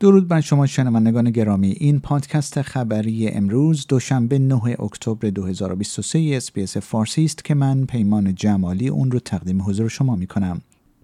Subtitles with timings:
[0.00, 7.24] درود بر شما شنوندگان گرامی این پادکست خبری امروز دوشنبه 9 اکتبر 2023 SBS فارسی
[7.24, 10.60] است که من پیمان جمالی اون رو تقدیم حضور شما می کنم.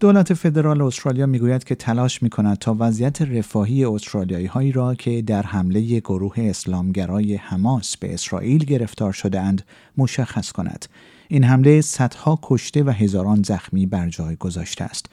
[0.00, 5.22] دولت فدرال استرالیا می‌گوید که تلاش می کند تا وضعیت رفاهی استرالیایی هایی را که
[5.22, 9.62] در حمله گروه اسلامگرای حماس به اسرائیل گرفتار شده اند
[9.96, 10.86] مشخص کند.
[11.28, 15.06] این حمله صدها کشته و هزاران زخمی بر جای گذاشته است.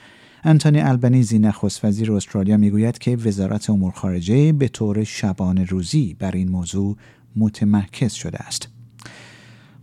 [0.44, 6.32] انتونی البنیزی نخست وزیر استرالیا می‌گوید که وزارت امور خارجه به طور شبانه روزی بر
[6.32, 6.98] این موضوع
[7.36, 8.68] متمرکز شده است.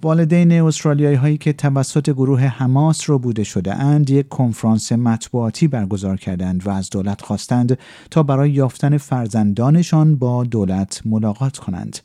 [0.02, 6.16] والدین استرالیایی هایی که توسط گروه حماس رو بوده شده اند یک کنفرانس مطبوعاتی برگزار
[6.16, 7.78] کردند و از دولت خواستند
[8.10, 11.98] تا برای یافتن فرزندانشان با دولت ملاقات کنند.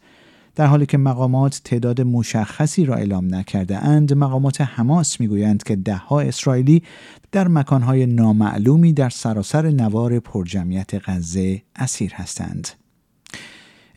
[0.56, 6.22] در حالی که مقامات تعداد مشخصی را اعلام نکرده اند مقامات حماس می‌گویند که دهها
[6.22, 6.84] اسرائیلی
[7.32, 12.68] در مکانهای نامعلومی در سراسر نوار پرجمعیت غزه اسیر هستند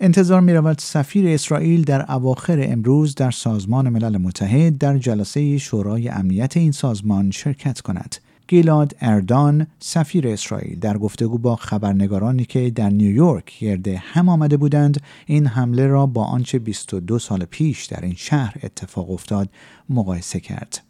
[0.00, 6.08] انتظار می رود سفیر اسرائیل در اواخر امروز در سازمان ملل متحد در جلسه شورای
[6.08, 8.16] امنیت این سازمان شرکت کند.
[8.48, 15.00] گیلاد اردان سفیر اسرائیل در گفتگو با خبرنگارانی که در نیویورک گرد هم آمده بودند
[15.26, 19.48] این حمله را با آنچه 22 سال پیش در این شهر اتفاق افتاد
[19.88, 20.82] مقایسه کرد.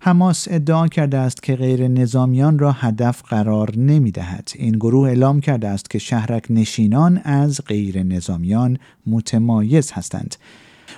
[0.00, 4.48] حماس ادعا کرده است که غیر نظامیان را هدف قرار نمی دهد.
[4.54, 10.36] این گروه اعلام کرده است که شهرک نشینان از غیر نظامیان متمایز هستند.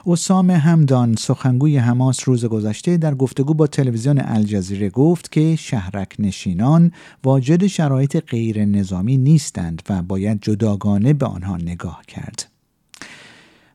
[0.06, 6.92] اسام همدان سخنگوی حماس روز گذشته در گفتگو با تلویزیون الجزیره گفت که شهرک نشینان
[7.24, 12.48] واجد شرایط غیر نظامی نیستند و باید جداگانه به آنها نگاه کرد.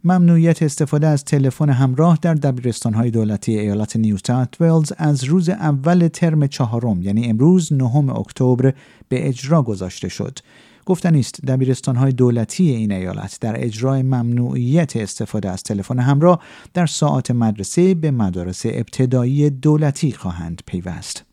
[0.04, 4.18] ممنوعیت استفاده از تلفن همراه در دبیرستانهای دولتی ایالت نیو
[4.60, 8.74] ولز از روز اول ترم چهارم یعنی امروز نهم اکتبر
[9.10, 10.40] به اجرا گذاشته شد.
[10.88, 16.40] گفتنی است دبیرستانهای دولتی این ایالت در اجرای ممنوعیت استفاده از تلفن همراه
[16.74, 21.24] در ساعات مدرسه به مدارس ابتدایی دولتی خواهند پیوست.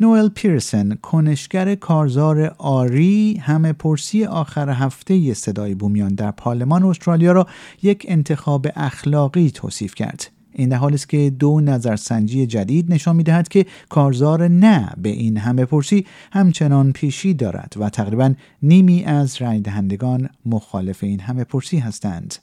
[0.00, 7.46] نوئل پیرسن کنشگر کارزار آری همه پرسی آخر هفته صدای بومیان در پارلمان استرالیا را
[7.82, 13.48] یک انتخاب اخلاقی توصیف کرد این در حالی است که دو نظرسنجی جدید نشان می‌دهد
[13.48, 19.60] که کارزار نه به این همه پرسی همچنان پیشی دارد و تقریبا نیمی از رای
[19.60, 22.34] دهندگان مخالف این همه پرسی هستند.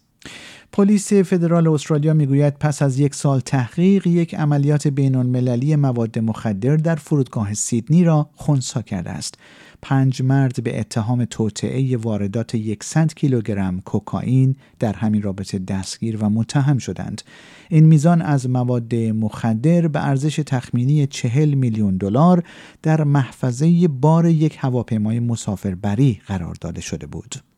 [0.71, 6.75] پلیس فدرال استرالیا می‌گوید پس از یک سال تحقیق یک عملیات بین المللی مواد مخدر
[6.75, 9.37] در فرودگاه سیدنی را خونسا کرده است.
[9.83, 16.77] پنج مرد به اتهام توطعه واردات 100 کیلوگرم کوکائین در همین رابطه دستگیر و متهم
[16.77, 17.21] شدند.
[17.69, 22.43] این میزان از مواد مخدر به ارزش تخمینی 40 میلیون دلار
[22.81, 27.52] در محفظه بار یک هواپیمای مسافربری قرار داده شده بود.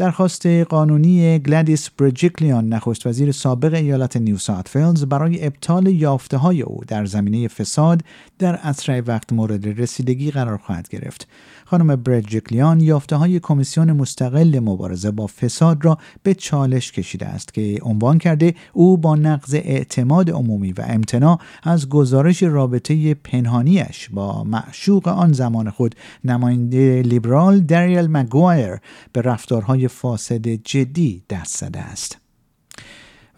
[0.00, 6.80] درخواست قانونی گلادیس برجیکلیان نخست وزیر سابق ایالت نیو ساوت برای ابطال یافته های او
[6.86, 8.02] در زمینه فساد
[8.38, 11.28] در اسرع وقت مورد رسیدگی قرار خواهد گرفت.
[11.64, 17.78] خانم برجیکلیان یافته های کمیسیون مستقل مبارزه با فساد را به چالش کشیده است که
[17.82, 25.08] عنوان کرده او با نقض اعتماد عمومی و امتناع از گزارش رابطه پنهانیش با معشوق
[25.08, 25.94] آن زمان خود
[26.24, 28.76] نماینده لیبرال دریل مگوایر
[29.12, 32.18] به رفتارهای فاسد جدی دست زده است.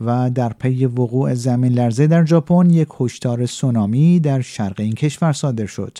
[0.01, 5.33] و در پی وقوع زمین لرزه در ژاپن یک هشدار سونامی در شرق این کشور
[5.33, 5.99] صادر شد.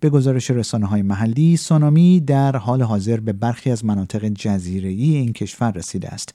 [0.00, 5.32] به گزارش رسانه های محلی سونامی در حال حاضر به برخی از مناطق جزیره‌ای این
[5.32, 6.34] کشور رسیده است.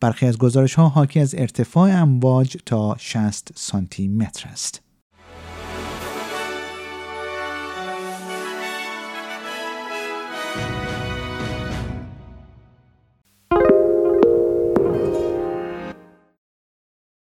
[0.00, 4.87] برخی از گزارش ها حاکی از ارتفاع امواج تا 60 سانتی متر است.